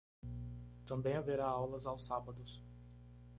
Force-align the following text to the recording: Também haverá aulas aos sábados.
Também 0.83 1.13
haverá 1.15 1.45
aulas 1.45 1.85
aos 1.85 2.07
sábados. 2.07 2.63